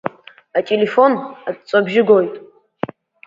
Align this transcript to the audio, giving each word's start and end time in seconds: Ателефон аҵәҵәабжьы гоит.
Ателефон 0.57 1.13
аҵәҵәабжьы 1.47 2.01
гоит. 2.07 2.33